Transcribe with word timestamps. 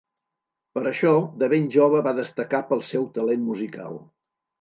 Per 0.77 0.81
això, 0.91 1.11
de 1.43 1.49
ben 1.51 1.67
jove 1.75 1.99
va 2.07 2.13
destacar 2.21 2.61
pel 2.71 2.81
seu 2.87 3.05
talent 3.19 3.45
musical. 3.51 4.01